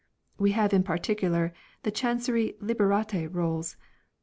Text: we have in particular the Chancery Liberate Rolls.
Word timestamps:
we 0.39 0.53
have 0.53 0.73
in 0.73 0.81
particular 0.81 1.53
the 1.83 1.91
Chancery 1.91 2.55
Liberate 2.59 3.27
Rolls. 3.31 3.77